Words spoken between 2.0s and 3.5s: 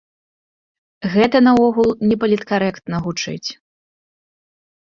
непаліткарэктна гучыць.